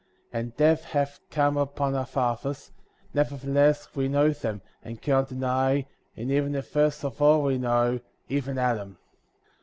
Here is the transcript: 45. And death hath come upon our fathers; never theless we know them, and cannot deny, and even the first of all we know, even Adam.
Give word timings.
45. 0.31 0.39
And 0.43 0.57
death 0.57 0.83
hath 0.83 1.19
come 1.29 1.57
upon 1.57 1.93
our 1.93 2.07
fathers; 2.07 2.71
never 3.13 3.35
theless 3.37 3.87
we 3.95 4.07
know 4.07 4.31
them, 4.31 4.63
and 4.83 4.99
cannot 4.99 5.29
deny, 5.29 5.85
and 6.17 6.31
even 6.31 6.53
the 6.53 6.63
first 6.63 7.05
of 7.05 7.21
all 7.21 7.43
we 7.43 7.59
know, 7.59 7.99
even 8.27 8.57
Adam. 8.57 8.97